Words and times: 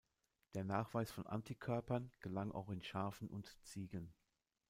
Der 0.55 0.63
Nachweis 0.63 1.11
von 1.11 1.27
Antikörpern 1.27 2.11
gelang 2.21 2.51
auch 2.51 2.71
in 2.71 2.81
Schafen 2.81 3.27
und 3.29 3.55
Ziegen. 3.61 4.11